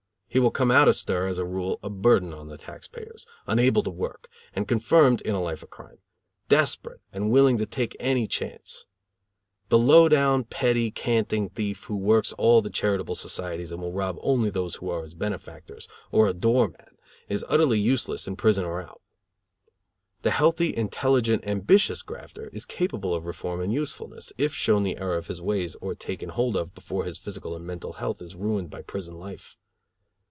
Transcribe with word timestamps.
He 0.33 0.39
will 0.39 0.49
come 0.51 0.71
out 0.71 0.87
of 0.87 0.95
stir, 0.95 1.27
as 1.27 1.37
a 1.37 1.45
rule, 1.45 1.77
a 1.83 1.89
burden 1.89 2.31
on 2.33 2.47
the 2.47 2.57
tax 2.57 2.87
payers, 2.87 3.27
unable 3.47 3.83
to 3.83 3.89
work, 3.89 4.29
and 4.55 4.65
confirmed 4.65 5.19
in 5.23 5.35
a 5.35 5.41
life 5.41 5.61
of 5.61 5.69
crime; 5.71 5.97
desperate, 6.47 7.01
and 7.11 7.29
willing 7.29 7.57
to 7.57 7.65
take 7.65 7.97
any 7.99 8.27
chance. 8.27 8.85
The 9.67 9.77
low 9.77 10.07
down, 10.07 10.45
petty, 10.45 10.89
canting 10.89 11.49
thief, 11.49 11.83
who 11.83 11.97
works 11.97 12.31
all 12.37 12.61
the 12.61 12.69
charitable 12.69 13.15
societies 13.15 13.73
and 13.73 13.81
will 13.81 13.91
rob 13.91 14.17
only 14.21 14.49
those 14.49 14.75
who 14.75 14.89
are 14.89 15.01
his 15.01 15.13
benefactors, 15.15 15.89
or 16.13 16.29
a 16.29 16.33
door 16.33 16.69
mat, 16.69 16.93
is 17.27 17.43
utterly 17.49 17.77
useless 17.81 18.25
in 18.25 18.37
prison 18.37 18.63
or 18.63 18.81
out. 18.81 19.01
The 20.21 20.31
healthy, 20.31 20.73
intelligent, 20.73 21.45
ambitious 21.45 22.01
grafter 22.03 22.47
is 22.53 22.63
capable 22.65 23.13
of 23.13 23.25
reform 23.25 23.59
and 23.59 23.73
usefulness, 23.73 24.31
if 24.37 24.53
shown 24.53 24.83
the 24.83 24.95
error 24.95 25.17
of 25.17 25.27
his 25.27 25.41
ways 25.41 25.75
or 25.81 25.93
taken 25.93 26.29
hold 26.29 26.55
of 26.55 26.73
before 26.73 27.03
his 27.03 27.17
physical 27.17 27.53
and 27.53 27.67
mental 27.67 27.91
health 27.91 28.21
is 28.21 28.33
ruined 28.33 28.69
by 28.69 28.81
prison 28.81 29.15
life. 29.15 29.57